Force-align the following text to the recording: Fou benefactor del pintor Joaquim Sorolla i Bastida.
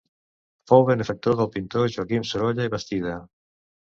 Fou 0.71 0.85
benefactor 0.87 1.35
del 1.41 1.49
pintor 1.57 1.85
Joaquim 1.95 2.25
Sorolla 2.29 2.65
i 2.69 2.71
Bastida. 2.77 3.13